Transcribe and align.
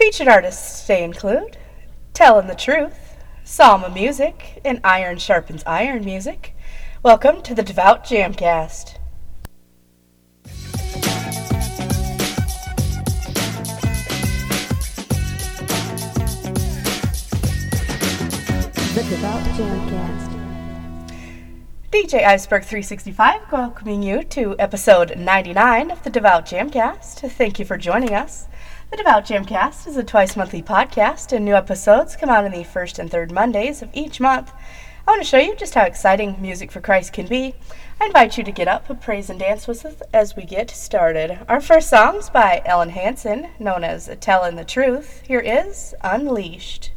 Featured 0.00 0.28
artists 0.28 0.86
they 0.86 1.04
include 1.04 1.58
T-ellyn 2.14 2.46
the 2.46 2.54
Truth, 2.54 3.16
Psalm 3.44 3.84
of 3.84 3.92
Music, 3.92 4.58
and 4.64 4.80
Iron 4.82 5.18
Sharpens 5.18 5.62
Iron 5.66 6.06
Music. 6.06 6.56
Welcome 7.02 7.42
to 7.42 7.54
the 7.54 7.62
Devout 7.62 8.02
Jamcast. 8.06 8.94
The 18.94 19.04
Devout 19.06 19.42
Jamcast. 19.52 20.30
DJ 21.90 22.24
Iceberg 22.24 22.64
365 22.64 23.52
welcoming 23.52 24.02
you 24.02 24.22
to 24.22 24.56
episode 24.58 25.18
99 25.18 25.90
of 25.90 26.02
the 26.04 26.10
Devout 26.10 26.46
Jamcast. 26.46 27.30
Thank 27.32 27.58
you 27.58 27.66
for 27.66 27.76
joining 27.76 28.14
us. 28.14 28.46
The 28.90 28.96
Devout 28.96 29.24
Jamcast 29.24 29.86
is 29.86 29.96
a 29.96 30.02
twice 30.02 30.34
monthly 30.36 30.64
podcast, 30.64 31.32
and 31.32 31.44
new 31.44 31.54
episodes 31.54 32.16
come 32.16 32.28
out 32.28 32.44
on 32.44 32.50
the 32.50 32.64
first 32.64 32.98
and 32.98 33.08
third 33.08 33.30
Mondays 33.30 33.82
of 33.82 33.90
each 33.92 34.18
month. 34.18 34.50
I 35.06 35.10
want 35.12 35.22
to 35.22 35.28
show 35.28 35.38
you 35.38 35.54
just 35.54 35.74
how 35.74 35.84
exciting 35.84 36.42
music 36.42 36.72
for 36.72 36.80
Christ 36.80 37.12
can 37.12 37.28
be. 37.28 37.54
I 38.00 38.06
invite 38.06 38.36
you 38.36 38.42
to 38.42 38.50
get 38.50 38.66
up 38.66 38.90
and 38.90 39.00
praise 39.00 39.30
and 39.30 39.38
dance 39.38 39.68
with 39.68 39.86
us 39.86 40.02
as 40.12 40.34
we 40.34 40.44
get 40.44 40.70
started. 40.70 41.38
Our 41.48 41.60
first 41.60 41.88
song's 41.88 42.30
by 42.30 42.62
Ellyn 42.66 42.90
Hanson, 42.90 43.50
known 43.60 43.84
as 43.84 44.06
T-ellyn 44.06 44.56
the 44.56 44.64
Truth. 44.64 45.22
Here 45.24 45.38
is 45.38 45.94
Unleashed. 46.02 46.90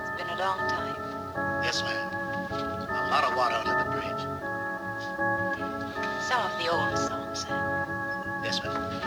It's 0.00 0.10
been 0.16 0.30
a 0.30 0.38
long 0.38 0.58
time. 0.70 1.62
Yes, 1.62 1.82
ma'am. 1.82 2.14
A 2.88 3.08
lot 3.10 3.24
of 3.24 3.36
water 3.36 3.56
under 3.56 3.84
the 3.84 3.90
bridge. 3.90 4.22
Some 6.24 6.40
of 6.40 6.58
the 6.58 6.70
old 6.72 6.96
songs, 6.96 7.40
sir. 7.40 7.71
Yes, 8.42 8.62
ma'am. 8.64 9.02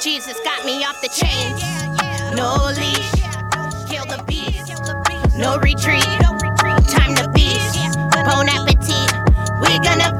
Jesus 0.00 0.40
got 0.40 0.64
me 0.64 0.82
off 0.84 1.00
the 1.00 1.08
chains. 1.08 1.62
No 2.34 2.56
leash. 2.74 3.12
Kill 3.88 4.04
the 4.06 4.20
beast. 4.26 5.38
No 5.38 5.58
retreat. 5.58 6.02
Time 6.88 7.14
to 7.14 7.30
feast. 7.32 7.78
Bon 8.26 8.48
appetit. 8.48 9.12
We're 9.62 9.78
gonna 9.78 10.11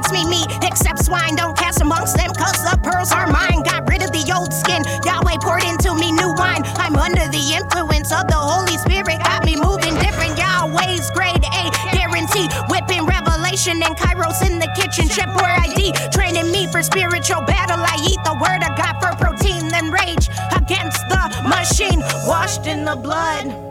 Feeds 0.00 0.12
me 0.12 0.24
meat, 0.30 0.48
except 0.62 1.04
swine. 1.04 1.36
Don't 1.36 1.56
cast 1.56 1.80
amongst 1.80 2.16
them, 2.16 2.32
cause 2.32 2.56
the 2.64 2.78
pearls 2.82 3.12
are 3.12 3.26
mine. 3.26 3.62
Got 3.64 3.88
rid 3.88 4.02
of 4.02 4.12
the 4.12 4.24
old 4.34 4.52
skin, 4.52 4.82
Yahweh 5.04 5.36
poured 5.42 5.64
into 5.64 5.94
me 5.94 6.10
new 6.12 6.32
wine. 6.36 6.62
I'm 6.80 6.96
under 6.96 7.28
the 7.28 7.44
influence 7.52 8.12
of 8.12 8.26
the 8.28 8.36
Holy 8.36 8.78
Spirit, 8.78 9.20
got 9.20 9.44
me 9.44 9.56
moving 9.56 9.94
different. 10.00 10.38
Yahweh's 10.38 11.10
grade 11.10 11.44
A, 11.44 11.68
guarantee. 11.92 12.48
Whipping 12.72 13.04
revelation 13.04 13.82
and 13.82 13.96
Kairos 13.96 14.40
in 14.40 14.58
the 14.58 14.70
kitchen. 14.74 15.08
Chef 15.08 15.28
Boyardee, 15.36 15.92
training 16.12 16.50
me 16.50 16.66
for 16.68 16.82
spiritual 16.82 17.42
battle. 17.42 17.80
I 17.80 17.96
eat 18.00 18.20
the 18.24 18.36
word 18.40 18.64
of 18.64 18.72
God 18.80 18.96
for 19.04 19.12
protein, 19.20 19.68
then 19.68 19.90
rage 19.90 20.30
against 20.56 21.02
the 21.12 21.22
machine. 21.44 22.00
Washed 22.24 22.66
in 22.66 22.84
the 22.84 22.96
blood 22.96 23.69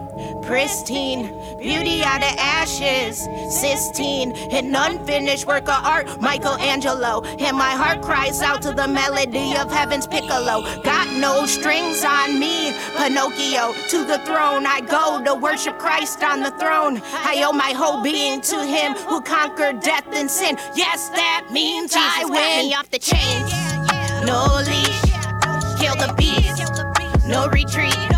pristine, 0.49 1.27
beauty 1.59 2.01
out 2.01 2.23
of 2.23 2.35
ashes, 2.39 3.19
Sistine, 3.51 4.31
an 4.51 4.73
unfinished 4.73 5.45
work 5.45 5.69
of 5.69 5.85
art, 5.85 6.07
Michelangelo. 6.19 7.21
And 7.37 7.55
my 7.55 7.69
heart 7.69 8.01
cries 8.01 8.41
out 8.41 8.59
to 8.63 8.73
the 8.73 8.87
melody 8.87 9.55
of 9.55 9.71
heaven's 9.71 10.07
piccolo. 10.07 10.63
Got 10.81 11.07
no 11.19 11.45
strings 11.45 12.03
on 12.03 12.39
me, 12.39 12.73
Pinocchio. 12.97 13.73
To 13.89 14.03
the 14.03 14.17
throne 14.25 14.65
I 14.65 14.81
go 14.81 15.23
to 15.23 15.35
worship 15.39 15.77
Christ 15.77 16.23
on 16.23 16.41
the 16.41 16.51
throne. 16.57 16.99
I 17.13 17.43
owe 17.45 17.53
my 17.53 17.71
whole 17.73 18.01
being 18.01 18.41
to 18.41 18.65
Him 18.65 18.93
who 19.07 19.21
conquered 19.21 19.81
death 19.81 20.07
and 20.13 20.31
sin. 20.31 20.57
Yes, 20.75 21.09
that 21.09 21.49
means 21.51 21.93
I 21.95 22.25
win. 22.25 22.69
Me 22.69 22.73
off 22.73 22.89
the 22.89 22.97
chains, 22.97 23.53
no 24.25 24.47
leash, 24.65 25.01
kill 25.79 25.93
the 25.93 26.11
beast, 26.17 27.27
no 27.27 27.47
retreat. 27.49 28.08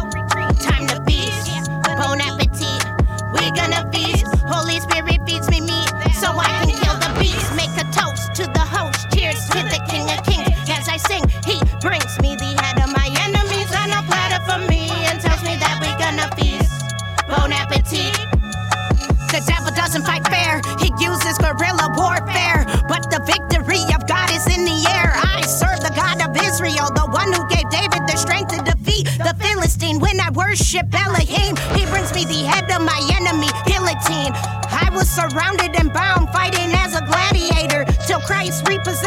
Uses 21.32 21.46
guerrilla 21.46 21.94
warfare. 21.96 22.66
But 22.90 23.10
the 23.10 23.24
victory 23.24 23.84
of 23.96 24.06
God 24.08 24.32
is 24.32 24.46
in 24.48 24.66
the 24.66 24.80
air. 24.92 25.16
I 25.16 25.42
serve 25.48 25.80
the 25.80 25.94
God 25.96 26.20
of 26.20 26.36
Israel, 26.36 26.92
the 26.92 27.08
one 27.08 27.32
who 27.32 27.48
gave 27.48 27.70
David 27.70 28.04
the 28.08 28.18
strength 28.18 28.52
to 28.52 28.60
defeat 28.64 29.08
the 29.16 29.36
Philistine. 29.40 30.00
When 30.00 30.20
I 30.20 30.30
worship 30.32 30.88
Elohim, 30.92 31.56
he 31.76 31.86
brings 31.88 32.14
me 32.14 32.26
the 32.26 32.44
head 32.44 32.68
of 32.72 32.82
my 32.84 33.00
enemy, 33.16 33.48
guillotine. 33.64 34.36
I 34.72 34.90
was 34.92 35.10
surrounded 35.10 35.76
and 35.80 35.94
bound, 35.94 36.30
fighting 36.30 36.72
as 36.76 36.96
a 36.96 37.04
gladiator, 37.06 37.86
till 38.08 38.20
Christ 38.20 38.68
repossessed 38.68 39.01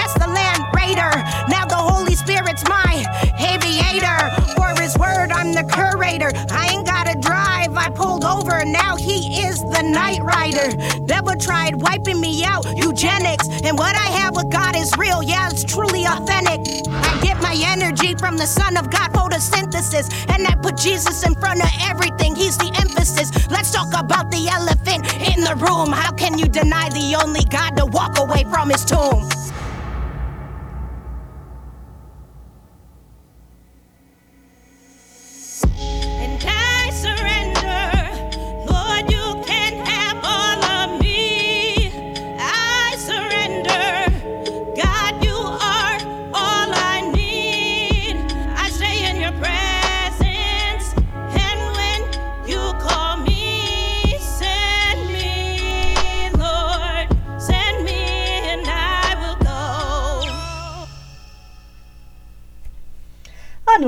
is 9.34 9.61
the 9.61 9.83
night 9.83 10.22
rider. 10.22 10.71
Devil 11.06 11.34
tried 11.37 11.81
wiping 11.81 12.21
me 12.21 12.45
out, 12.45 12.65
eugenics. 12.77 13.49
And 13.65 13.77
what 13.77 13.95
I 13.97 14.09
have 14.21 14.37
with 14.37 14.50
God 14.50 14.77
is 14.77 14.97
real, 14.99 15.22
yeah, 15.22 15.50
it's 15.50 15.65
truly 15.65 16.05
authentic. 16.06 16.61
I 16.89 17.21
get 17.22 17.41
my 17.43 17.56
energy 17.59 18.15
from 18.15 18.37
the 18.37 18.47
Son 18.47 18.77
of 18.77 18.91
God, 18.91 19.12
photosynthesis. 19.12 20.11
And 20.34 20.47
I 20.47 20.55
put 20.56 20.77
Jesus 20.77 21.25
in 21.27 21.34
front 21.34 21.62
of 21.62 21.71
everything, 21.83 22.34
he's 22.34 22.56
the 22.59 22.72
emphasis. 22.81 23.31
Let's 23.50 23.71
talk 23.72 23.89
about 23.95 24.31
the 24.31 24.49
elephant 24.49 25.05
in 25.34 25.43
the 25.45 25.56
room. 25.56 25.91
How 25.93 26.12
can 26.12 26.39
you 26.39 26.47
deny 26.47 26.89
the 26.91 27.16
only 27.22 27.45
God 27.45 27.77
to 27.77 27.87
walk 27.87 28.19
away 28.19 28.45
from 28.45 28.71
his 28.71 28.84
tomb? 28.84 29.28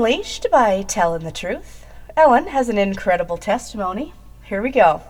Unleashed 0.07 0.47
by 0.49 0.83
T-ellyn 0.83 1.25
the 1.25 1.33
Truth. 1.33 1.85
Ellyn 2.15 2.47
has 2.47 2.69
an 2.69 2.77
incredible 2.77 3.35
testimony. 3.35 4.13
Here 4.43 4.61
we 4.61 4.69
go. 4.69 5.01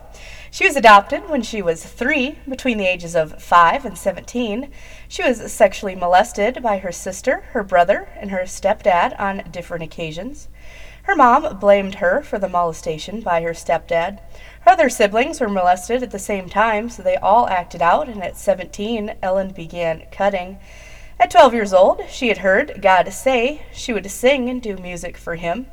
She 0.50 0.66
was 0.66 0.76
adopted 0.76 1.30
when 1.30 1.44
she 1.44 1.62
was 1.62 1.86
three, 1.86 2.40
between 2.50 2.80
the 2.80 2.88
ages 2.88 3.16
of 3.16 3.40
five 3.40 3.86
and 3.86 3.96
17. 3.96 4.72
She 5.08 5.22
was 5.22 5.52
sexually 5.54 5.94
molested 5.94 6.64
by 6.64 6.80
her 6.80 6.92
sister, 6.92 7.42
her 7.52 7.62
brother, 7.62 8.10
and 8.16 8.32
her 8.32 8.42
stepdad 8.48 9.16
on 9.20 9.48
different 9.52 9.84
occasions. 9.84 10.48
Her 11.04 11.16
mom 11.16 11.60
blamed 11.60 11.96
her 11.96 12.24
for 12.24 12.40
the 12.40 12.50
molestation 12.50 13.22
by 13.22 13.44
her 13.44 13.54
stepdad. 13.54 14.20
Her 14.62 14.72
other 14.72 14.90
siblings 14.90 15.40
were 15.40 15.48
molested 15.48 16.02
at 16.02 16.10
the 16.10 16.18
same 16.18 16.50
time, 16.50 16.90
so 16.90 17.04
they 17.04 17.18
all 17.18 17.48
acted 17.50 17.84
out, 17.84 18.10
and 18.10 18.24
at 18.24 18.36
17, 18.36 19.18
Ellyn 19.22 19.54
began 19.54 20.08
cutting. 20.12 20.58
At 21.20 21.32
12 21.32 21.54
years 21.56 21.74
old, 21.74 22.02
she 22.10 22.28
had 22.28 22.40
heard 22.40 22.80
God 22.80 23.12
say 23.12 23.64
she 23.74 23.92
would 23.92 24.10
sing 24.12 24.50
and 24.50 24.62
do 24.62 24.78
music 24.78 25.18
for 25.18 25.34
him. 25.34 25.66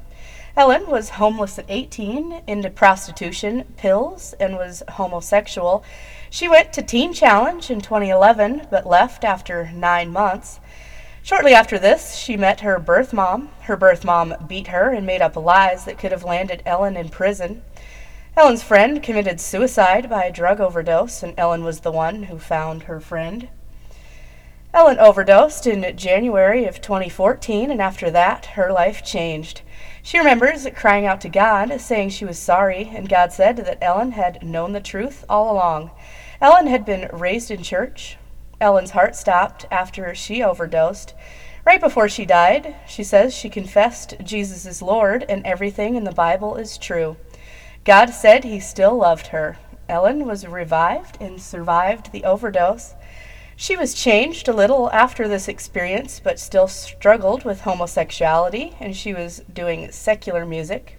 Ellyn 0.57 0.89
was 0.89 1.11
homeless 1.11 1.59
at 1.59 1.67
18, 1.69 2.45
into 2.47 2.71
prostitution, 2.71 3.65
pills, 3.77 4.35
and 4.41 4.57
was 4.57 4.83
homosexual. 4.93 5.85
She 6.31 6.49
went 6.49 6.73
to 6.73 6.83
Teen 6.83 7.13
Challenge 7.13 7.71
in 7.71 7.83
2011, 7.83 8.69
but 8.71 8.87
left 8.87 9.23
after 9.23 9.71
nine 9.75 10.11
months. 10.11 10.61
Shortly 11.23 11.53
after 11.53 11.79
this, 11.79 12.15
she 12.15 12.39
met 12.39 12.61
her 12.61 12.79
birth 12.79 13.13
mom. 13.13 13.51
Her 13.63 13.77
birth 13.77 14.05
mom 14.05 14.35
beat 14.49 14.69
her 14.69 14.91
and 14.91 15.05
made 15.05 15.21
up 15.21 15.37
lies 15.37 15.85
that 15.85 15.99
could 15.99 16.13
have 16.13 16.25
landed 16.25 16.63
Ellyn 16.65 16.97
in 16.97 17.11
prison. 17.11 17.63
Ellyn's 18.35 18.63
friend 18.63 19.03
committed 19.03 19.41
suicide 19.41 20.09
by 20.09 20.25
a 20.25 20.33
drug 20.33 20.59
overdose, 20.59 21.23
and 21.23 21.37
Ellyn 21.37 21.65
was 21.65 21.81
the 21.81 21.93
one 21.93 22.25
who 22.25 22.39
found 22.39 22.85
her 22.85 22.99
friend. 22.99 23.49
Ellyn 24.75 24.99
overdosed 24.99 25.69
in 25.69 25.97
January 25.97 26.65
of 26.65 26.81
2014, 26.81 27.71
and 27.71 27.81
after 27.81 28.11
that, 28.11 28.47
her 28.57 28.73
life 28.73 29.05
changed. 29.05 29.63
She 30.03 30.19
remembers 30.19 30.67
crying 30.75 31.07
out 31.07 31.21
to 31.21 31.29
God, 31.29 31.81
saying 31.81 32.11
she 32.11 32.25
was 32.25 32.41
sorry, 32.41 32.91
and 32.93 33.09
God 33.09 33.33
said 33.33 33.59
that 33.59 33.81
Ellyn 33.81 34.15
had 34.15 34.43
known 34.43 34.73
the 34.73 34.81
truth 34.81 35.25
all 35.29 35.55
along. 35.55 35.93
Ellyn 36.43 36.67
had 36.67 36.85
been 36.85 37.09
raised 37.13 37.53
in 37.53 37.63
church. 37.63 38.17
Ellyn's 38.61 38.91
heart 38.91 39.15
stopped 39.15 39.65
after 39.71 40.13
she 40.13 40.43
overdosed. 40.43 41.15
Right 41.65 41.81
before 41.81 42.09
she 42.09 42.27
died, 42.27 42.75
she 42.89 43.05
says 43.05 43.33
she 43.33 43.49
confessed 43.49 44.17
Jesus 44.25 44.67
is 44.67 44.83
Lord 44.83 45.25
and 45.29 45.47
everything 45.47 45.95
in 45.95 46.03
the 46.03 46.11
Bible 46.11 46.57
is 46.57 46.79
true. 46.79 47.17
God 47.85 48.11
said 48.11 48.43
he 48.43 48.59
still 48.59 48.97
loved 48.97 49.29
her. 49.29 49.57
Ellyn 49.89 50.27
was 50.27 50.49
revived 50.49 51.17
and 51.21 51.41
survived 51.41 52.11
the 52.11 52.25
overdose. 52.25 52.95
She 53.57 53.77
was 53.77 53.95
changed 53.95 54.49
a 54.49 54.53
little 54.53 54.91
after 54.91 55.29
this 55.29 55.47
experience, 55.47 56.21
but 56.23 56.41
still 56.41 56.67
struggled 56.67 57.45
with 57.45 57.61
homosexuality, 57.61 58.75
and 58.81 58.97
she 58.97 59.15
was 59.15 59.43
doing 59.53 59.93
secular 59.93 60.45
music. 60.45 60.99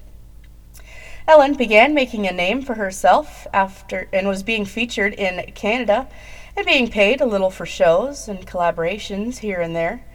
Ellyn 1.27 1.57
began 1.57 1.93
making 1.93 2.27
a 2.27 2.31
name 2.31 2.61
for 2.61 2.75
herself 2.75 3.47
after 3.51 4.07
and 4.13 4.27
was 4.27 4.43
being 4.43 4.63
featured 4.63 5.13
in 5.13 5.51
Canada 5.53 6.07
and 6.55 6.65
being 6.65 6.89
paid 6.89 7.19
a 7.19 7.25
little 7.25 7.49
for 7.49 7.65
shows 7.65 8.27
and 8.27 8.47
collaborations 8.47 9.39
here 9.39 9.59
and 9.59 9.75
there. 9.75 10.05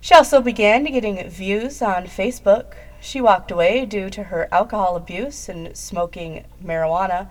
She 0.00 0.14
also 0.14 0.40
began 0.40 0.84
getting 0.84 1.28
views 1.28 1.82
on 1.82 2.04
Facebook. 2.04 2.74
She 3.00 3.20
walked 3.20 3.50
away 3.50 3.84
due 3.84 4.08
to 4.10 4.24
her 4.24 4.48
alcohol 4.50 4.96
abuse 4.96 5.48
and 5.48 5.76
smoking 5.76 6.44
marijuana. 6.64 7.28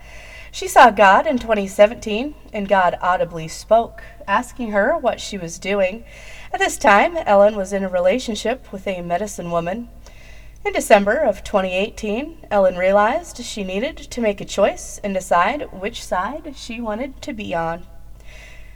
She 0.52 0.66
saw 0.66 0.90
God 0.90 1.26
in 1.26 1.38
2017, 1.38 2.34
and 2.52 2.68
God 2.68 2.98
audibly 3.00 3.46
spoke, 3.46 4.02
asking 4.26 4.72
her 4.72 4.96
what 4.98 5.20
she 5.20 5.38
was 5.38 5.58
doing. 5.58 6.04
At 6.52 6.58
this 6.58 6.76
time, 6.76 7.16
Ellyn 7.16 7.56
was 7.56 7.72
in 7.72 7.84
a 7.84 7.88
relationship 7.88 8.72
with 8.72 8.86
a 8.88 9.00
medicine 9.00 9.52
woman. 9.52 9.88
In 10.64 10.72
December 10.72 11.18
of 11.18 11.44
2018, 11.44 12.48
Ellyn 12.50 12.76
realized 12.76 13.42
she 13.44 13.62
needed 13.62 13.96
to 13.96 14.20
make 14.20 14.40
a 14.40 14.44
choice 14.44 15.00
and 15.04 15.14
decide 15.14 15.72
which 15.72 16.04
side 16.04 16.54
she 16.56 16.80
wanted 16.80 17.22
to 17.22 17.32
be 17.32 17.54
on. 17.54 17.86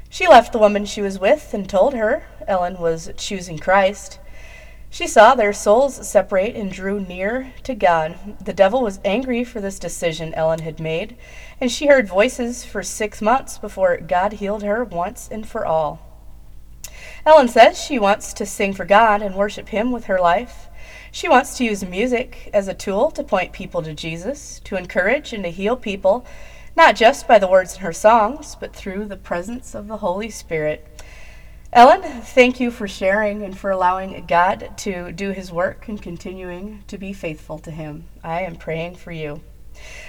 She 0.09 0.29
left 0.29 0.53
the 0.53 0.61
woman 0.61 0.87
she 0.87 1.03
was 1.03 1.19
with 1.19 1.53
and 1.53 1.69
told 1.69 1.94
her 1.94 2.25
Ellyn 2.47 2.79
was 2.79 3.11
choosing 3.17 3.59
Christ. 3.59 4.21
She 4.94 5.08
saw 5.08 5.35
their 5.35 5.52
souls 5.52 6.08
separate 6.08 6.55
and 6.55 6.70
drew 6.70 7.00
near 7.00 7.52
to 7.64 7.75
God. 7.75 8.17
The 8.44 8.52
devil 8.52 8.81
was 8.81 9.00
angry 9.05 9.43
for 9.43 9.61
this 9.61 9.81
decision 9.81 10.32
Ellyn 10.35 10.61
had 10.61 10.79
made, 10.79 11.17
and 11.61 11.69
she 11.69 11.88
heard 11.88 12.06
voices 12.06 12.64
for 12.64 12.85
six 12.85 13.20
months 13.20 13.58
before 13.58 13.96
God 13.96 14.35
healed 14.35 14.62
her 14.62 14.85
once 14.85 15.29
and 15.32 15.49
for 15.49 15.67
all. 15.67 15.99
Ellyn 17.26 17.49
says 17.49 17.82
she 17.82 17.99
wants 17.99 18.32
to 18.35 18.46
sing 18.46 18.73
for 18.73 18.85
God 18.85 19.20
and 19.20 19.35
worship 19.35 19.70
Him 19.70 19.91
with 19.91 20.05
her 20.05 20.20
life. 20.20 20.69
She 21.11 21.29
wants 21.29 21.56
to 21.56 21.64
use 21.64 21.85
music 21.85 22.49
as 22.55 22.69
a 22.69 22.73
tool 22.73 23.11
to 23.11 23.25
point 23.25 23.52
people 23.52 23.82
to 23.82 23.94
Jesus, 23.94 24.61
to 24.62 24.76
encourage 24.76 25.32
and 25.32 25.43
to 25.43 25.50
heal 25.50 25.76
people, 25.76 26.25
not 26.76 26.94
just 26.94 27.26
by 27.26 27.40
the 27.40 27.49
words 27.49 27.75
in 27.75 27.81
her 27.81 27.93
songs, 27.93 28.56
but 28.61 28.76
through 28.76 29.06
the 29.06 29.17
presence 29.17 29.75
of 29.75 29.88
the 29.88 29.97
Holy 29.97 30.31
Spirit. 30.31 30.87
Ellyn, 31.75 32.03
thank 32.23 32.61
you 32.61 32.71
for 32.71 32.87
sharing 32.87 33.43
and 33.43 33.59
for 33.59 33.73
allowing 33.73 34.26
God 34.26 34.71
to 34.76 35.11
do 35.11 35.31
his 35.31 35.50
work 35.50 35.88
and 35.88 36.00
continuing 36.00 36.85
to 36.87 36.97
be 36.97 37.12
faithful 37.12 37.59
to 37.59 37.73
him. 37.73 38.05
I 38.23 38.43
am 38.43 38.55
praying 38.55 38.94
for 38.94 39.11
you. 39.11 39.41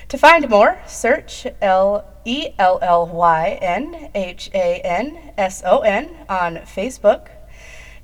To 0.10 0.18
find 0.20 0.48
more, 0.48 0.80
search 0.86 1.48
L 1.64 2.06
E 2.24 2.50
L 2.60 2.78
L 2.84 3.08
Y 3.08 3.58
N 3.64 4.12
H 4.14 4.52
A 4.54 4.80
N 4.82 5.34
S 5.40 5.64
O 5.66 5.80
N 5.80 6.16
on 6.30 6.58
Facebook. 6.58 7.30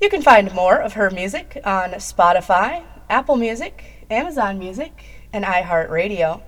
You 0.02 0.10
can 0.10 0.24
find 0.24 0.52
more 0.56 0.82
of 0.82 0.94
her 0.94 1.12
music 1.12 1.62
on 1.64 1.92
Spotify, 1.92 2.84
Apple 3.12 3.36
Music, 3.36 4.08
Amazon 4.10 4.58
Music, 4.58 5.06
and 5.32 5.46
iHeartRadio. 5.46 6.42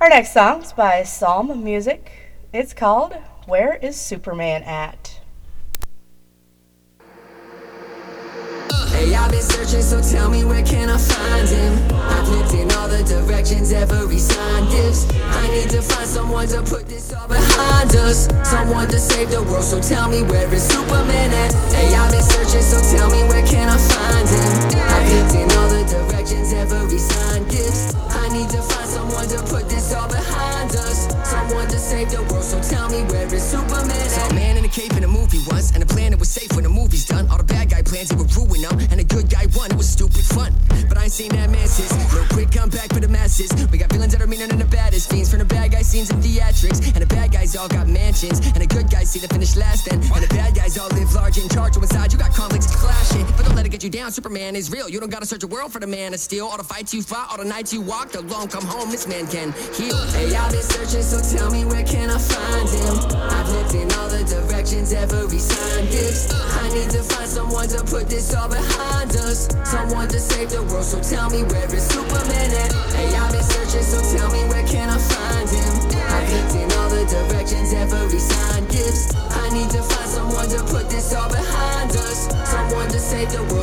Our 0.00 0.08
next 0.08 0.32
song's 0.32 0.72
by 0.72 1.02
Psalm 1.02 1.64
Muzik. 1.64 2.12
It's 2.52 2.74
called 2.74 3.14
Where 3.46 3.74
is 3.74 4.00
Superman 4.00 4.62
At? 4.62 5.09
Hey, 9.00 9.14
I've 9.14 9.30
been 9.30 9.40
searching, 9.40 9.80
so 9.80 9.96
tell 10.02 10.28
me 10.28 10.44
where 10.44 10.62
can 10.62 10.90
I 10.90 10.98
find 10.98 11.48
him? 11.48 11.72
I've 11.96 12.28
looked 12.28 12.52
in 12.52 12.70
all 12.76 12.86
the 12.86 13.00
directions, 13.02 13.72
every 13.72 14.18
sign 14.18 14.68
gives. 14.68 15.08
I 15.40 15.48
need 15.48 15.70
to 15.70 15.80
find 15.80 16.06
someone 16.06 16.46
to 16.48 16.60
put 16.60 16.86
this 16.86 17.10
all 17.14 17.26
behind 17.26 17.96
us. 17.96 18.28
Someone 18.44 18.88
to 18.88 18.98
save 18.98 19.30
the 19.30 19.42
world, 19.42 19.64
so 19.64 19.80
tell 19.80 20.10
me 20.10 20.22
where 20.22 20.52
is 20.52 20.68
Superman 20.68 21.32
at? 21.32 21.52
Hey, 21.72 21.96
I've 21.96 22.12
been 22.12 22.20
searching, 22.20 22.60
so 22.60 22.76
tell 22.92 23.08
me 23.08 23.24
where 23.24 23.40
can 23.46 23.72
I 23.72 23.78
find 23.80 24.28
him? 24.28 24.52
I've 24.92 25.08
looked 25.08 25.34
in 25.34 25.48
all 25.56 25.68
the 25.72 25.80
directions, 25.88 26.52
every 26.52 26.98
sign 26.98 27.48
gives. 27.48 27.96
I 27.96 28.28
need 28.28 28.50
to 28.50 28.60
find 28.60 28.84
someone 28.86 29.26
to 29.32 29.40
put 29.48 29.64
this 29.70 29.79
down. 54.00 54.10
Superman 54.10 54.56
is 54.56 54.70
real. 54.70 54.88
You 54.88 54.98
don't 54.98 55.10
gotta 55.10 55.26
search 55.26 55.40
the 55.40 55.46
world 55.46 55.72
for 55.72 55.78
the 55.78 55.86
man 55.86 56.14
of 56.14 56.20
steel. 56.20 56.46
All 56.46 56.56
the 56.56 56.64
fights 56.64 56.94
you 56.94 57.02
fought, 57.02 57.30
all 57.30 57.36
the 57.36 57.44
nights 57.44 57.72
you 57.72 57.80
walked, 57.80 58.14
alone 58.16 58.48
come 58.48 58.64
home. 58.64 58.90
This 58.90 59.06
man 59.06 59.26
can 59.26 59.52
heal. 59.74 59.96
Hey, 60.16 60.34
I've 60.34 60.50
been 60.50 60.62
searching, 60.62 61.02
so 61.02 61.20
tell 61.36 61.50
me 61.50 61.64
where 61.64 61.84
can 61.84 62.08
I 62.08 62.18
find 62.18 62.68
him? 62.68 62.94
I've 63.36 63.48
looked 63.50 63.74
in 63.74 63.90
all 63.98 64.08
the 64.08 64.24
directions, 64.24 64.92
every 64.92 65.38
sign 65.38 65.84
gives. 65.86 66.32
I 66.32 66.68
need 66.72 66.90
to 66.90 67.02
find 67.02 67.28
someone 67.28 67.68
to 67.68 67.84
put 67.84 68.08
this 68.08 68.34
all 68.34 68.48
behind 68.48 69.10
us. 69.16 69.48
Someone 69.64 70.08
to 70.08 70.18
save 70.18 70.50
the 70.50 70.62
world, 70.62 70.84
so 70.84 71.00
tell 71.02 71.28
me 71.28 71.42
where 71.44 71.74
is 71.74 71.89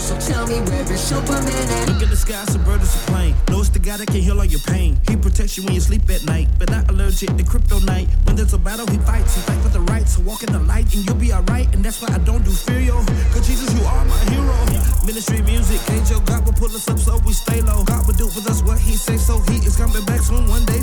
so 0.07 0.17
tell 0.21 0.47
me 0.47 0.61
where 0.71 0.87
is 0.89 1.01
Superman 1.01 1.43
at? 1.43 1.89
Look 1.89 2.01
at 2.01 2.09
the 2.09 2.15
sky, 2.15 2.45
some 2.45 2.63
bird, 2.63 2.79
it's 2.81 2.95
a 2.95 3.11
plane. 3.11 3.35
Know 3.49 3.59
it's 3.59 3.67
the 3.69 3.79
guy 3.79 3.97
that 3.97 4.07
can 4.07 4.21
heal 4.21 4.39
all 4.39 4.45
your 4.45 4.61
pain. 4.61 4.97
He 5.07 5.17
protects 5.17 5.57
you 5.57 5.63
when 5.65 5.73
you 5.73 5.81
sleep 5.81 6.09
at 6.09 6.23
night, 6.23 6.47
but 6.57 6.69
not 6.69 6.89
allergic 6.89 7.35
to 7.35 7.43
kryptonite. 7.43 8.07
When 8.25 8.37
there's 8.37 8.53
a 8.53 8.57
battle, 8.57 8.87
he 8.87 8.99
fights. 8.99 9.35
He 9.35 9.41
fight 9.41 9.59
for 9.59 9.67
the 9.67 9.81
right, 9.81 10.07
so 10.07 10.21
walk 10.21 10.43
in 10.43 10.53
the 10.53 10.59
light 10.59 10.87
and 10.95 11.03
you'll 11.05 11.19
be 11.19 11.33
alright. 11.33 11.67
And 11.75 11.83
that's 11.83 12.01
why 12.01 12.07
I 12.15 12.19
don't 12.19 12.43
do 12.45 12.51
fear, 12.51 12.79
yo. 12.79 13.03
Cause 13.35 13.47
Jesus, 13.47 13.67
you 13.75 13.83
are 13.83 14.05
my 14.05 14.19
hero. 14.31 14.55
Ministry 15.03 15.41
music, 15.41 15.79
angel 15.91 16.21
God 16.21 16.45
will 16.45 16.53
pull 16.53 16.71
us 16.71 16.87
up 16.87 16.99
so 16.99 17.19
we 17.25 17.33
stay 17.33 17.61
low. 17.61 17.83
God 17.83 18.07
will 18.07 18.15
do 18.15 18.27
with 18.27 18.47
us 18.47 18.63
what 18.63 18.79
he 18.79 18.95
say, 18.95 19.17
so 19.17 19.39
he 19.51 19.59
is 19.67 19.75
coming 19.75 20.06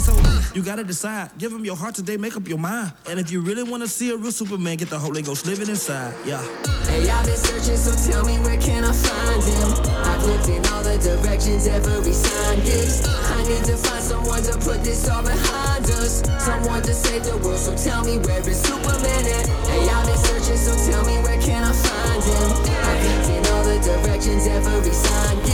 So 0.05 0.13
you 0.55 0.63
gotta 0.63 0.85
decide. 0.85 1.31
Give 1.39 1.51
him 1.51 1.65
your 1.65 1.77
heart 1.77 1.95
today, 1.95 2.19
make 2.19 2.37
up 2.37 2.47
your 2.47 2.59
mind. 2.59 2.93
And 3.09 3.19
if 3.19 3.31
you 3.31 3.41
really 3.41 3.63
wanna 3.63 3.89
see 3.89 4.11
a 4.11 4.17
real 4.17 4.33
Superman, 4.33 4.77
get 4.77 4.91
the 4.91 4.99
Holy 4.99 5.23
Ghost 5.23 5.47
living 5.47 5.69
inside. 5.71 6.13
Yeah. 6.27 6.45
Hey, 6.85 7.09
I've 7.09 7.25
been 7.25 7.37
searching, 7.37 7.79
so 7.79 8.13
tell 8.13 8.23
me 8.27 8.37
where 8.45 8.61
can 8.61 8.85
I 8.85 8.93
find 8.93 9.43
him? 9.43 9.71
I've 10.05 10.23
looked 10.27 10.49
in 10.49 10.61
all 10.73 10.83
the 10.83 10.99
directions, 11.01 11.67
every 11.67 12.13
sign 12.13 12.59
gives. 12.69 13.01
I 13.09 13.49
need 13.49 13.65
to 13.65 13.77
find 13.79 14.05
someone 14.05 14.43
to 14.43 14.53
put 14.61 14.85
this 14.85 15.09
all 15.09 15.23
behind 15.23 15.87
us. 15.87 16.23
Someone 16.37 16.83
to 16.83 16.93
save 16.93 17.25
the 17.25 17.39
world, 17.39 17.59
so 17.59 17.75
tell 17.75 18.05
me 18.05 18.19
where 18.19 18.47
is 18.47 18.61
Superman 18.61 19.25
at? 19.25 19.47
Hey, 19.65 19.89
I've 19.89 20.05
been 20.05 20.19
searching, 20.29 20.61
so 20.61 20.77
tell 20.93 21.05
me 21.07 21.17
where 21.25 21.41
can 21.41 21.65
I 21.65 21.73
find 21.73 22.23
him? 22.23 22.49
I've 22.77 23.01
looked 23.09 23.31
in 23.33 23.43
all 23.57 23.65
the 23.65 23.79
directions, 23.81 24.47
every 24.47 24.93
sign 24.93 25.37
gives. 25.49 25.54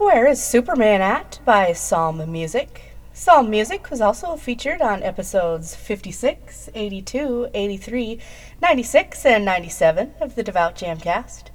Where 0.00 0.26
is 0.26 0.42
Superman 0.42 1.02
at 1.02 1.40
by 1.44 1.74
Psalm 1.74 2.32
Muzik? 2.32 2.94
Psalm 3.12 3.50
Muzik 3.50 3.90
was 3.90 4.00
also 4.00 4.34
featured 4.36 4.80
on 4.80 5.02
episodes 5.02 5.76
56, 5.76 6.70
82, 6.74 7.50
83, 7.52 8.18
96, 8.62 9.26
and 9.26 9.44
97 9.44 10.14
of 10.18 10.36
the 10.36 10.42
Devout 10.42 10.74
Jamcast. 10.74 11.48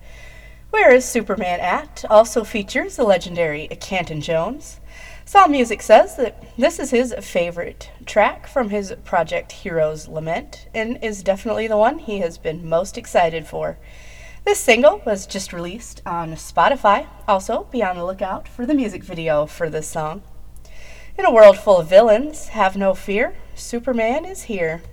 Where 0.69 0.93
is 0.93 1.05
Superman 1.05 1.59
at 1.59 2.05
also 2.07 2.43
features 2.43 2.97
the 2.97 3.03
legendary 3.03 3.67
Canton 3.67 4.21
Jones. 4.21 4.79
Psalm 5.25 5.49
Muzik 5.49 5.81
says 5.81 6.15
that 6.17 6.43
this 6.55 6.77
is 6.79 6.91
his 6.91 7.15
favorite 7.21 7.89
track 8.05 8.45
from 8.45 8.69
his 8.69 8.93
Project 9.03 9.53
Heroes 9.53 10.07
Lament 10.07 10.67
and 10.71 11.03
is 11.03 11.23
definitely 11.23 11.65
the 11.65 11.77
one 11.77 11.97
he 11.97 12.19
has 12.19 12.37
been 12.37 12.69
most 12.69 12.95
excited 12.95 13.47
for. 13.47 13.79
This 14.45 14.59
single 14.59 15.01
was 15.07 15.25
just 15.25 15.53
released 15.53 16.03
on 16.05 16.33
Spotify. 16.33 17.07
Also, 17.27 17.63
be 17.71 17.81
on 17.81 17.95
the 17.95 18.05
lookout 18.05 18.47
for 18.47 18.67
the 18.67 18.75
music 18.75 19.03
video 19.03 19.47
for 19.47 19.71
this 19.71 19.87
song. 19.87 20.21
In 21.17 21.25
a 21.25 21.33
world 21.33 21.57
full 21.57 21.79
of 21.79 21.89
villains, 21.89 22.49
have 22.49 22.77
no 22.77 22.93
fear, 22.93 23.35
Superman 23.55 24.23
is 24.23 24.43
here. 24.43 24.83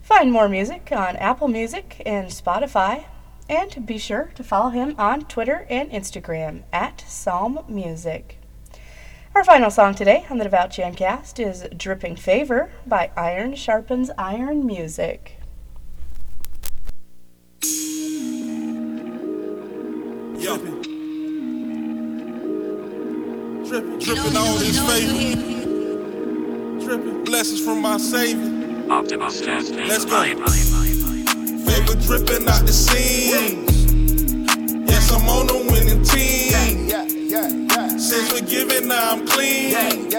Find 0.02 0.32
more 0.32 0.48
music 0.48 0.88
on 0.90 1.14
Apple 1.16 1.46
Music 1.46 2.02
and 2.04 2.26
Spotify. 2.28 3.04
And 3.48 3.86
be 3.86 3.98
sure 3.98 4.32
to 4.34 4.42
follow 4.42 4.70
him 4.70 4.94
on 4.98 5.22
Twitter 5.26 5.66
and 5.70 5.90
Instagram 5.90 6.64
at 6.72 7.04
Psalm 7.06 7.60
Muzik. 7.68 8.38
Our 9.36 9.44
final 9.44 9.70
song 9.70 9.94
today 9.94 10.24
on 10.30 10.38
the 10.38 10.44
Devout 10.44 10.70
Jamcast 10.70 11.38
is 11.38 11.66
Dripping 11.76 12.16
Favor 12.16 12.72
by 12.86 13.10
Iron 13.16 13.54
Sharpens 13.54 14.10
Iron 14.18 14.66
Music. 14.66 15.38
Yo. 20.38 20.56
Dripping, 23.66 23.98
dripping 23.98 24.36
all 24.36 24.56
this 24.56 24.78
favor. 24.88 25.36
Dripping 26.84 27.24
blessings 27.24 27.60
from 27.64 27.82
my 27.82 27.98
Savior. 27.98 28.90
Optimus. 28.90 29.40
Let's 29.42 30.04
go. 30.04 30.85
Favor 31.86 32.00
dripping 32.02 32.48
out 32.48 32.66
the 32.66 32.72
seams. 32.72 33.86
Yes, 34.90 35.12
I'm 35.12 35.28
on 35.28 35.46
the 35.46 35.54
winning 35.70 36.02
team. 36.02 36.50
Since 37.98 38.32
forgiven, 38.32 38.88
now 38.88 39.12
I'm 39.12 39.26
clean. 39.26 40.10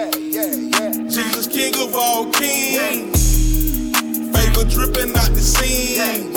Jesus, 1.10 1.46
King 1.46 1.74
of 1.74 1.94
all 1.94 2.30
kings. 2.32 3.92
Favor 4.32 4.64
dripping 4.64 5.14
out 5.16 5.30
the 5.34 5.40
seams. 5.40 6.36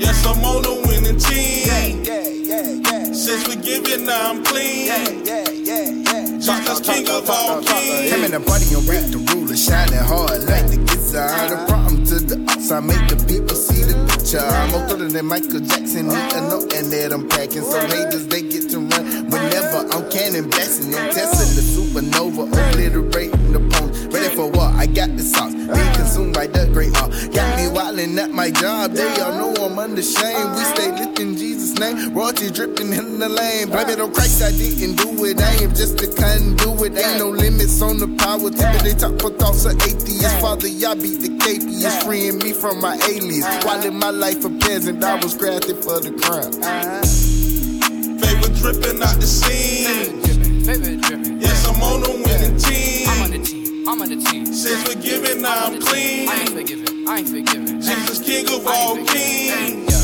Yes, 0.00 0.24
I'm 0.24 0.44
on 0.44 0.62
the 0.62 0.74
winning 0.88 1.18
team. 1.18 2.04
Since 3.14 3.44
forgiven, 3.44 4.06
now 4.06 4.30
I'm 4.30 4.42
clean. 4.44 4.86
Jesus, 6.40 6.80
King 6.80 7.08
of 7.10 7.28
all 7.28 7.60
kings. 7.62 8.10
Him 8.12 8.24
and 8.24 8.32
the 8.32 8.40
party 8.40 8.74
on 8.74 8.86
Rick 8.86 9.10
the 9.12 9.18
ruler, 9.34 9.56
shining 9.56 9.98
hard 9.98 10.44
like 10.44 10.68
the 10.68 10.78
gizzard. 10.86 11.50
The 11.50 11.64
problem 11.68 12.04
to 12.06 12.14
the 12.14 12.40
outside, 12.50 12.84
make 12.84 13.08
the 13.08 13.16
people 13.26 13.56
see 13.56 13.75
picture. 14.26 14.44
I'm 14.44 14.70
more 14.70 15.08
than 15.08 15.26
Michael 15.26 15.60
Jackson, 15.60 16.08
need 16.08 16.32
a 16.32 16.40
note 16.48 16.72
and 16.74 16.90
that 16.92 17.12
I'm 17.12 17.28
packing. 17.28 17.62
So 17.62 17.78
haters, 17.86 18.26
they 18.26 18.42
get 18.42 18.70
to 18.70 18.78
run 18.78 19.30
whenever 19.30 19.86
I'm 19.92 20.10
cannon 20.10 20.48
blasting 20.50 20.94
and 20.94 21.12
testing 21.12 21.54
the 21.54 21.62
supernova, 21.62 22.48
obliterating 22.48 23.25
got 24.96 25.14
the 25.14 25.22
sauce, 25.22 25.52
being 25.52 25.92
consumed 25.92 26.32
by 26.32 26.46
the 26.46 26.64
great 26.72 26.96
art. 26.96 27.12
Got 27.36 27.60
me 27.60 27.68
wildin' 27.68 28.16
at 28.16 28.30
my 28.30 28.50
job, 28.50 28.92
they 28.92 29.04
all 29.20 29.52
know 29.52 29.52
I'm 29.66 29.78
unashamed. 29.78 30.56
We 30.56 30.64
stay 30.72 30.88
lit 30.88 31.20
in 31.20 31.36
Jesus' 31.36 31.78
name, 31.78 32.14
royalty 32.14 32.50
dripping 32.50 32.94
in 32.94 33.18
the 33.18 33.28
lane. 33.28 33.68
Blame 33.68 33.90
it 33.90 34.00
on 34.00 34.14
Christ, 34.14 34.42
I 34.42 34.52
didn't 34.52 34.96
do 34.96 35.12
it. 35.26 35.38
I 35.38 35.52
am 35.60 35.74
just 35.76 36.00
a 36.00 36.08
conduit. 36.08 36.96
Ain't 36.96 37.18
no 37.18 37.28
limits 37.28 37.82
on 37.82 37.98
the 37.98 38.08
power. 38.16 38.48
Typically 38.48 38.94
talk 38.96 39.20
for 39.20 39.28
thoughts 39.36 39.66
of 39.66 39.76
atheists. 39.82 40.40
Father, 40.40 40.68
y'all 40.68 40.96
beat 40.96 41.20
the 41.20 41.28
KPS, 41.44 42.02
freeing 42.02 42.38
me 42.38 42.54
from 42.54 42.80
my 42.80 42.96
aliens. 43.04 43.44
While 43.66 43.84
in 43.84 43.98
my 43.98 44.10
life 44.10 44.46
a 44.46 44.50
peasant, 44.64 45.04
I 45.04 45.16
was 45.20 45.36
crafted 45.36 45.76
for 45.84 46.00
the 46.00 46.16
crown. 46.24 46.56
Favor 48.16 48.50
dripping 48.56 49.02
out 49.02 49.20
the 49.20 49.28
seams. 49.28 50.24
Favorite 50.64 51.02
dripping. 51.02 51.40
Yes, 51.42 51.68
I'm 51.68 51.82
on 51.82 52.00
the 52.00 52.12
winning 52.24 52.56
team. 52.56 53.65
I'm 53.88 54.02
on 54.02 54.08
the 54.08 54.16
team. 54.16 54.26
I'm 54.26 54.34
on 54.36 54.44
the 54.44 54.46
team. 54.46 54.46
Since 54.46 54.92
forgiven, 54.92 55.42
now 55.42 55.66
I'm 55.66 55.80
clean. 55.80 56.28
I 56.28 56.40
ain't 56.40 56.50
forgiven. 56.50 57.08
I 57.08 57.18
ain't 57.18 57.28
forgiven. 57.28 57.80
Jesus, 57.80 58.18
King 58.20 58.46
of 58.48 58.66
all 58.66 58.96
kings. 58.96 59.94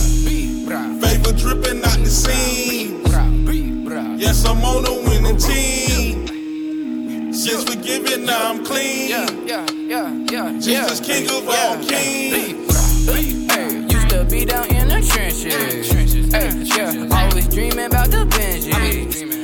Favor 1.02 1.32
dripping 1.36 1.84
out 1.84 1.98
the 1.98 2.06
seams. 2.06 3.10
Bra, 3.10 3.28
be 3.28 3.84
bra. 3.84 4.14
Yes, 4.16 4.44
I'm 4.44 4.64
on 4.64 4.84
the 4.84 4.92
winning 5.08 5.36
team. 5.36 7.32
Since 7.34 7.64
forgiven, 7.64 8.24
now 8.24 8.50
I'm 8.50 8.64
clean. 8.64 9.10
Yeah, 9.10 9.28
yeah, 9.44 9.66
yeah, 9.72 10.26
yeah. 10.30 10.52
Jesus. 10.60 11.00
King 11.00 11.28
of 11.30 11.48
all 11.48 11.76
kings. 11.78 12.32
Be 12.32 12.52
bra, 12.66 12.82
be. 13.12 13.46
Hey, 13.48 13.82
used 13.90 14.08
to 14.10 14.24
be 14.24 14.44
down 14.44 14.66
in 14.70 14.88
the 14.88 15.00
trenches. 15.02 15.88
Trenches. 15.90 16.32
Hey, 16.32 16.52
yeah. 16.76 17.08
Always 17.10 17.48
dreaming 17.48 17.86
about 17.86 18.10
the 18.10 18.26
Benjis. 18.26 18.72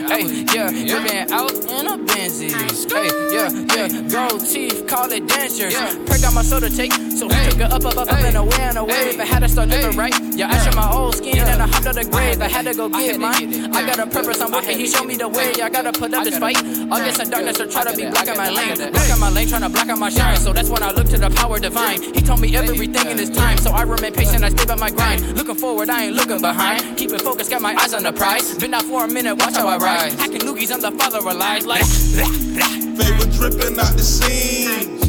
Hey, 0.08 0.44
yeah, 0.54 0.70
living 0.70 1.32
out 1.32 1.52
in 1.52 1.86
a 1.86 1.98
Hey, 2.28 3.08
yeah, 3.32 3.48
yeah, 3.74 3.88
gold 4.12 4.44
teeth, 4.44 4.86
call 4.86 5.10
it 5.10 5.24
dentures. 5.24 5.72
Perked 6.04 6.24
out 6.24 6.34
my 6.34 6.42
soda 6.42 6.68
take, 6.68 6.92
so 6.92 7.26
we 7.26 7.34
took 7.48 7.56
it 7.56 7.72
up, 7.72 7.86
up, 7.86 7.96
up, 7.96 8.12
up, 8.12 8.12
and 8.12 8.36
away 8.36 8.60
and 8.60 8.76
away. 8.76 9.16
If 9.16 9.20
I 9.20 9.24
had 9.24 9.40
to 9.40 9.48
start 9.48 9.70
living 9.70 9.96
right, 9.96 10.12
yeah, 10.36 10.50
I 10.50 10.58
showed 10.62 10.76
my 10.76 10.92
old 10.92 11.14
skin 11.14 11.38
and 11.38 11.62
I 11.62 11.66
hopped 11.66 11.86
out 11.86 11.94
the 11.94 12.04
grave. 12.04 12.42
I 12.42 12.48
had 12.48 12.66
to 12.66 12.74
go 12.74 12.90
get 12.90 13.18
mine. 13.18 13.74
I 13.74 13.86
got 13.86 13.98
a 13.98 14.06
purpose, 14.06 14.42
I'm 14.42 14.52
working, 14.52 14.76
he 14.76 14.86
showed 14.86 15.06
me 15.06 15.16
the 15.16 15.26
way. 15.26 15.54
I 15.62 15.70
gotta 15.70 15.90
put 15.90 16.12
up 16.12 16.24
this 16.24 16.36
fight. 16.38 16.60
Against 16.60 17.24
the 17.24 17.30
darkness 17.30 17.60
or 17.60 17.66
try 17.66 17.84
to 17.84 17.96
be 17.96 18.04
blocking 18.10 18.36
my 18.36 18.50
lane. 18.50 18.76
Blocking 18.76 19.20
my 19.20 19.30
lane, 19.30 19.48
trying 19.48 19.62
to 19.62 19.70
block 19.70 19.88
out 19.88 19.98
my 19.98 20.10
shine. 20.10 20.36
So 20.36 20.52
that's 20.52 20.68
when 20.68 20.82
I 20.82 20.90
look 20.90 21.08
to 21.08 21.16
the 21.16 21.30
power 21.30 21.58
divine. 21.58 22.02
He 22.12 22.20
told 22.20 22.40
me 22.40 22.54
everything 22.54 23.10
in 23.10 23.16
his 23.16 23.30
time, 23.30 23.56
so 23.56 23.70
I 23.70 23.84
remain 23.84 24.12
patient, 24.12 24.44
I 24.44 24.50
stay 24.50 24.66
by 24.66 24.74
my 24.74 24.90
grind. 24.90 25.26
Looking 25.34 25.54
forward, 25.54 25.88
I 25.88 26.04
ain't 26.04 26.14
looking 26.14 26.42
behind. 26.42 26.98
Keeping 26.98 27.20
focused, 27.20 27.50
got 27.50 27.62
my 27.62 27.74
eyes 27.74 27.94
on 27.94 28.02
the 28.02 28.12
prize. 28.12 28.54
Been 28.58 28.74
out 28.74 28.84
for 28.84 29.04
a 29.04 29.08
minute, 29.08 29.34
watch 29.36 29.56
how 29.56 29.66
I 29.66 29.78
rise. 29.78 30.12
Hacking 30.14 30.42
loogies, 30.42 30.70
I'm 30.70 30.82
the 30.82 30.90
father 30.92 31.18
of 31.18 31.24
lies. 31.24 31.64
Like, 31.64 31.84
Favor 32.26 33.30
dripping 33.30 33.78
out 33.78 33.92
the 33.96 34.02
seams. 34.02 35.08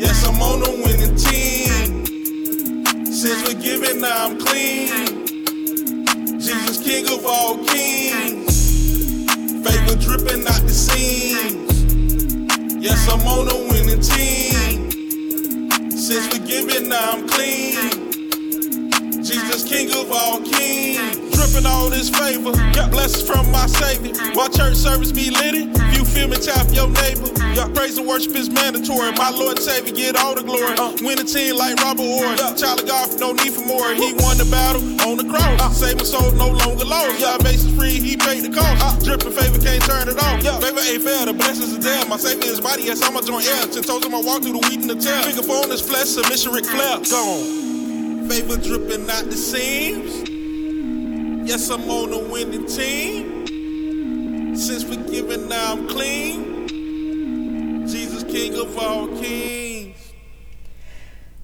Yes, 0.00 0.26
I'm 0.26 0.40
on 0.40 0.60
the 0.60 0.70
winning 0.84 1.16
team. 1.16 2.06
Since 3.04 3.42
forgiven, 3.52 4.00
now 4.00 4.26
I'm 4.26 4.38
clean. 4.38 5.26
Jesus, 6.40 6.82
King 6.82 7.06
of 7.06 7.26
all 7.26 7.58
kings. 7.66 8.56
Favor 9.62 9.96
dripping 10.00 10.46
out 10.46 10.62
the 10.62 10.72
seams. 10.72 11.84
Yes, 12.82 13.06
I'm 13.08 13.20
on 13.26 13.46
the 13.46 13.56
winning 13.70 14.00
team. 14.00 14.90
Since 15.90 16.28
forgiven, 16.28 16.88
now 16.88 17.12
I'm 17.12 17.28
clean. 17.28 18.12
Jesus, 19.22 19.68
King 19.68 19.90
of 19.90 20.10
all 20.10 20.40
kings. 20.40 21.29
Dripping 21.50 21.66
all 21.66 21.90
this 21.90 22.08
favor. 22.08 22.52
Got 22.70 22.92
blessings 22.92 23.26
from 23.26 23.50
my 23.50 23.66
Savior. 23.66 24.14
While 24.34 24.50
church 24.50 24.76
service 24.76 25.10
be 25.10 25.30
litty, 25.30 25.66
you 25.90 26.04
feel 26.04 26.28
me, 26.28 26.36
tap 26.36 26.70
your 26.70 26.86
neighbor. 27.02 27.26
Y'all 27.58 27.68
praise 27.74 27.98
and 27.98 28.06
worship 28.06 28.36
is 28.36 28.48
mandatory. 28.48 29.10
My 29.18 29.30
Lord 29.30 29.58
Savior 29.58 29.92
get 29.92 30.14
all 30.14 30.36
the 30.36 30.44
glory. 30.44 30.78
Uh, 30.78 30.94
win 31.02 31.18
a 31.18 31.24
team 31.24 31.56
like 31.56 31.74
Robert 31.82 32.06
Orr. 32.06 32.36
Child 32.54 32.80
of 32.80 32.86
God, 32.86 33.18
no 33.18 33.32
need 33.32 33.50
for 33.50 33.66
more. 33.66 33.90
He 33.94 34.14
won 34.22 34.38
the 34.38 34.46
battle 34.46 34.78
on 35.02 35.18
the 35.18 35.26
cross. 35.26 35.58
Uh, 35.58 35.70
save 35.70 35.98
my 35.98 36.04
soul, 36.04 36.30
no 36.38 36.54
longer 36.54 36.84
lost. 36.84 37.18
Y'all 37.18 37.38
bases 37.42 37.74
free, 37.74 37.98
he 37.98 38.16
paid 38.16 38.46
the 38.46 38.54
cost. 38.54 38.78
Uh, 38.78 38.94
dripping 39.02 39.34
favor, 39.34 39.58
can't 39.58 39.82
turn 39.82 40.06
it 40.06 40.22
off. 40.22 40.38
Favor 40.62 40.86
ain't 40.86 41.02
fair, 41.02 41.26
the 41.26 41.34
blessings 41.34 41.74
is 41.74 41.82
there. 41.82 42.06
My 42.06 42.16
Savior 42.16 42.46
is 42.46 42.60
body, 42.60 42.84
yes, 42.84 43.02
I'm 43.02 43.16
a 43.16 43.22
joint 43.26 43.50
air. 43.50 43.66
Ten 43.66 43.82
toes 43.82 44.06
in 44.06 44.12
my 44.12 44.22
walk 44.22 44.46
through 44.46 44.54
the 44.54 44.62
wheat 44.70 44.86
and 44.86 44.90
the 44.90 44.94
tail. 44.94 45.18
Finger 45.26 45.42
for 45.42 45.66
on 45.66 45.70
his 45.70 45.82
flesh, 45.82 46.14
submission 46.14 46.52
Ric 46.52 46.64
Flair. 46.64 47.02
Gone. 47.10 48.30
Favor 48.30 48.54
dripping 48.54 49.10
out 49.10 49.26
the 49.26 49.34
seams. 49.34 50.29
Yes, 51.42 51.70
I'm 51.70 51.88
on 51.90 52.10
the 52.10 52.18
winning 52.18 52.66
team. 52.66 53.46
Since 54.56 54.84
forgiven, 54.84 55.48
now 55.48 55.72
I'm 55.72 55.88
clean. 55.88 56.68
Jesus, 57.88 58.22
King 58.24 58.54
of 58.60 58.76
all 58.78 59.08
kings. 59.08 60.12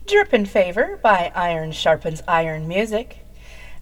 Drippin' 0.06 0.46
Favor 0.46 0.98
by 1.02 1.32
Iron 1.34 1.72
Sharpens 1.72 2.22
Iron 2.28 2.68
Music. 2.68 3.26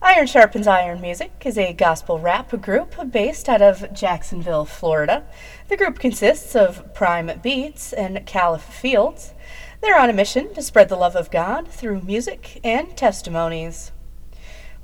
Iron 0.00 0.26
Sharpens 0.26 0.66
Iron 0.66 1.00
Music 1.00 1.32
is 1.44 1.58
a 1.58 1.72
gospel 1.72 2.18
rap 2.18 2.50
group 2.60 2.94
based 3.10 3.48
out 3.48 3.60
of 3.60 3.92
Jacksonville, 3.92 4.64
Florida. 4.64 5.24
The 5.68 5.76
group 5.76 5.98
consists 5.98 6.54
of 6.54 6.94
Prime 6.94 7.40
Beats 7.42 7.92
and 7.92 8.24
Caliph 8.24 8.62
Fields. 8.62 9.34
They're 9.80 9.98
on 9.98 10.10
a 10.10 10.14
mission 10.14 10.54
to 10.54 10.62
spread 10.62 10.88
the 10.88 10.96
love 10.96 11.16
of 11.16 11.30
God 11.30 11.68
through 11.68 12.02
music 12.02 12.60
and 12.62 12.96
testimonies. 12.96 13.92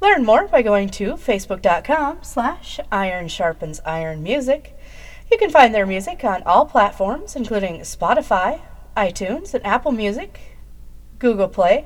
Learn 0.00 0.24
more 0.24 0.48
by 0.48 0.62
going 0.62 0.88
to 0.90 1.12
facebook.com 1.12 2.18
slash 2.22 2.80
iron 2.90 3.28
sharpens 3.28 3.80
iron 3.84 4.22
music. 4.22 4.74
You 5.30 5.36
can 5.36 5.50
find 5.50 5.74
their 5.74 5.84
music 5.84 6.24
on 6.24 6.42
all 6.44 6.64
platforms, 6.64 7.36
including 7.36 7.80
Spotify, 7.80 8.62
iTunes, 8.96 9.52
and 9.52 9.64
Apple 9.64 9.92
Music, 9.92 10.56
Google 11.18 11.48
Play, 11.48 11.84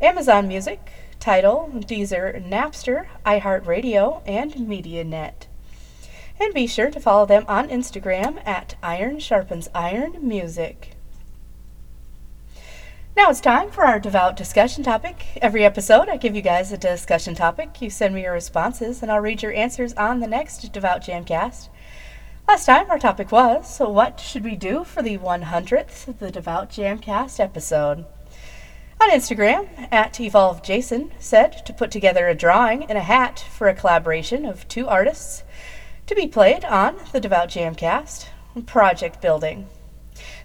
Amazon 0.00 0.48
Music, 0.48 0.90
Tidal, 1.20 1.70
Deezer, 1.74 2.42
Napster, 2.48 3.06
iHeartRadio, 3.26 4.22
and 4.26 4.54
MediaNet. 4.54 5.46
And 6.40 6.54
be 6.54 6.66
sure 6.66 6.90
to 6.90 6.98
follow 6.98 7.26
them 7.26 7.44
on 7.46 7.68
Instagram 7.68 8.44
at 8.46 8.74
Iron 8.82 9.18
Sharpens 9.18 9.68
Iron 9.74 10.16
Music. 10.26 10.89
Now 13.20 13.28
it's 13.28 13.42
time 13.42 13.70
for 13.70 13.84
our 13.84 14.00
devout 14.00 14.34
discussion 14.34 14.82
topic. 14.82 15.38
Every 15.42 15.62
episode, 15.62 16.08
I 16.08 16.16
give 16.16 16.34
you 16.34 16.40
guys 16.40 16.72
a 16.72 16.78
discussion 16.78 17.34
topic. 17.34 17.82
You 17.82 17.90
send 17.90 18.14
me 18.14 18.22
your 18.22 18.32
responses, 18.32 19.02
and 19.02 19.12
I'll 19.12 19.20
read 19.20 19.42
your 19.42 19.52
answers 19.52 19.92
on 19.92 20.20
the 20.20 20.26
next 20.26 20.72
Devout 20.72 21.02
Jamcast. 21.02 21.68
Last 22.48 22.64
time, 22.64 22.90
our 22.90 22.98
topic 22.98 23.30
was 23.30 23.76
so 23.76 23.90
what 23.90 24.20
should 24.20 24.42
we 24.42 24.56
do 24.56 24.84
for 24.84 25.02
the 25.02 25.18
100th 25.18 26.08
of 26.08 26.18
the 26.18 26.30
Devout 26.30 26.70
Jamcast 26.70 27.38
episode? 27.38 28.06
On 29.02 29.10
Instagram, 29.10 29.68
at 29.92 30.14
EvolveJason 30.14 31.10
said 31.18 31.66
to 31.66 31.74
put 31.74 31.90
together 31.90 32.26
a 32.26 32.34
drawing 32.34 32.84
and 32.84 32.96
a 32.96 33.02
hat 33.02 33.44
for 33.52 33.68
a 33.68 33.74
collaboration 33.74 34.46
of 34.46 34.66
two 34.66 34.88
artists 34.88 35.44
to 36.06 36.14
be 36.14 36.26
played 36.26 36.64
on 36.64 36.96
the 37.12 37.20
Devout 37.20 37.50
Jamcast 37.50 38.28
project 38.64 39.20
building. 39.20 39.68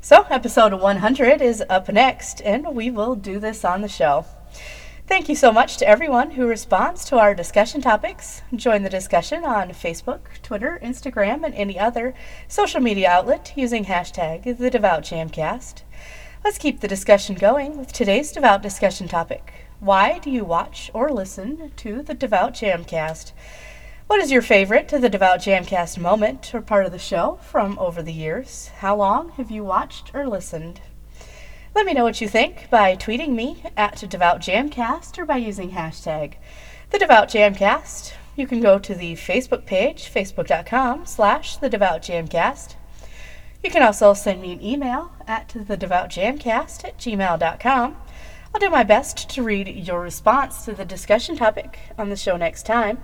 So, 0.02 0.26
episode 0.30 0.74
100 0.74 1.42
is 1.42 1.64
up 1.70 1.90
next, 1.90 2.42
and 2.42 2.76
we 2.76 2.92
will 2.92 3.16
do 3.16 3.40
this 3.40 3.66
on 3.66 3.82
the 3.82 3.88
show. 3.88 4.26
Thank 5.08 5.30
you 5.30 5.36
so 5.36 5.52
much 5.52 5.78
to 5.78 5.88
everyone 5.88 6.32
who 6.32 6.48
responds 6.48 7.06
to 7.06 7.20
our 7.20 7.36
discussion 7.36 7.80
topics. 7.80 8.42
Join 8.56 8.82
the 8.82 8.90
discussion 8.90 9.46
on 9.46 9.70
Facebook, 9.70 10.42
Twitter, 10.42 10.80
Instagram, 10.82 11.46
and 11.46 11.54
any 11.54 11.80
other 11.80 12.16
social 12.48 12.82
media 12.82 13.10
outlet 13.10 13.54
using 13.56 13.86
hashtag 13.86 14.46
the. 14.46 15.84
Let's 16.44 16.58
keep 16.58 16.80
the 16.80 16.88
discussion 16.88 17.36
going 17.36 17.78
with 17.78 17.94
today's 17.94 18.32
devout 18.32 18.64
discussion 18.64 19.08
topic. 19.08 19.54
Why 19.80 20.20
do 20.20 20.32
you 20.32 20.44
watch 20.44 20.90
or 20.94 21.12
listen 21.12 21.72
to 21.76 22.02
the 22.02 22.14
Devout 22.14 22.54
Jamcast? 22.54 23.34
What 24.08 24.22
is 24.22 24.32
your 24.32 24.44
favorite 24.44 24.88
to 24.90 25.00
the 25.00 25.10
Devout 25.10 25.40
Jamcast 25.40 25.98
moment 25.98 26.54
or 26.54 26.62
part 26.62 26.86
of 26.86 26.92
the 26.92 27.00
show 27.00 27.40
from 27.42 27.78
over 27.80 28.04
the 28.04 28.14
years? 28.14 28.68
How 28.78 28.96
long 28.96 29.30
have 29.32 29.50
you 29.50 29.64
watched 29.64 30.12
or 30.14 30.28
listened? 30.28 30.80
Let 31.74 31.88
me 31.88 31.94
know 31.94 32.04
what 32.04 32.22
you 32.22 32.30
think 32.30 32.70
by 32.70 32.96
tweeting 32.96 33.30
me 33.30 33.64
at 33.76 34.08
Devout 34.08 34.42
Jamcast 34.42 35.18
or 35.18 35.26
by 35.26 35.38
using 35.38 35.72
hashtag 35.72 36.36
the 36.92 37.00
Devout 37.00 37.30
Jamcast. 37.30 38.14
You 38.36 38.46
can 38.46 38.62
go 38.62 38.78
to 38.78 38.94
the 38.94 39.14
Facebook 39.14 39.66
page, 39.66 40.12
facebook.com 40.14 41.08
slash 41.08 41.58
the 41.58 41.70
Devout 41.70 42.04
Jamcast. 42.04 42.76
You 43.64 43.72
can 43.72 43.82
also 43.82 44.14
send 44.14 44.40
me 44.40 44.52
an 44.52 44.64
email 44.64 45.14
at 45.26 45.50
the 45.50 45.76
Devout 45.76 46.12
Jamcast 46.12 46.86
at 46.86 47.00
gmail.com. 47.00 47.98
I'll 48.54 48.60
do 48.60 48.70
my 48.70 48.84
best 48.84 49.28
to 49.32 49.42
read 49.42 49.68
your 49.68 50.00
response 50.00 50.64
to 50.66 50.74
the 50.74 50.86
discussion 50.86 51.36
topic 51.36 51.80
on 51.98 52.10
the 52.10 52.16
show 52.16 52.38
next 52.38 52.68
time. 52.68 53.00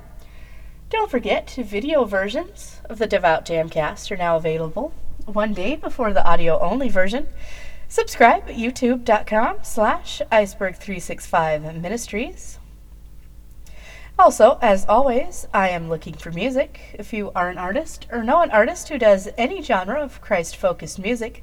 Don't 0.91 1.09
forget, 1.09 1.49
video 1.51 2.03
versions 2.03 2.81
of 2.89 2.99
the 2.99 3.07
Devout 3.07 3.45
Jamcast 3.45 4.11
are 4.11 4.17
now 4.17 4.35
available 4.35 4.91
one 5.25 5.53
day 5.53 5.77
before 5.77 6.11
the 6.11 6.25
audio-only 6.27 6.89
version. 6.89 7.29
Subscribe 7.87 8.43
at 8.49 8.57
youtube.com 8.57 9.59
slash 9.61 10.21
iceberg365 10.29 11.79
ministries. 11.79 12.59
Also, 14.19 14.59
as 14.61 14.85
always, 14.85 15.47
I 15.53 15.69
am 15.69 15.87
looking 15.87 16.13
for 16.13 16.29
music. 16.31 16.93
If 16.99 17.13
you 17.13 17.31
are 17.37 17.47
an 17.47 17.57
artist 17.57 18.07
or 18.11 18.21
know 18.21 18.41
an 18.41 18.51
artist 18.51 18.89
who 18.89 18.97
does 18.97 19.29
any 19.37 19.61
genre 19.61 20.01
of 20.01 20.19
Christ-focused 20.19 20.99
music, 20.99 21.41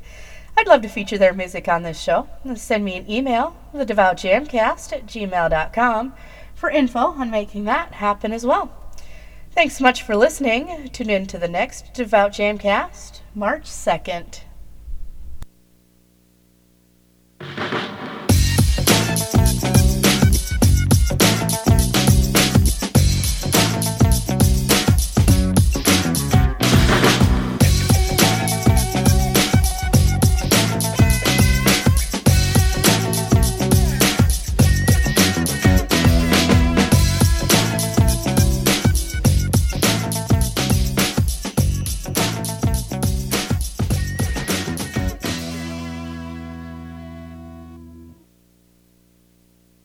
I'd 0.58 0.68
love 0.68 0.82
to 0.82 0.88
feature 0.88 1.16
their 1.16 1.32
music 1.32 1.68
on 1.68 1.84
this 1.84 1.98
show. 1.98 2.28
Send 2.54 2.84
me 2.84 2.98
an 2.98 3.10
email, 3.10 3.56
thedevoutjamcast 3.74 4.92
at 4.92 5.06
gmail.com, 5.06 6.14
for 6.54 6.68
info 6.68 6.98
on 6.98 7.30
making 7.30 7.64
that 7.64 7.94
happen 7.94 8.30
as 8.30 8.44
well. 8.44 8.77
Thanks 9.58 9.78
so 9.78 9.82
much 9.82 10.02
for 10.02 10.14
listening. 10.14 10.88
Tune 10.92 11.10
in 11.10 11.26
to 11.26 11.36
the 11.36 11.48
next 11.48 11.92
Devout 11.92 12.30
Jamcast, 12.30 13.22
March 13.34 13.64
2nd. 13.64 14.42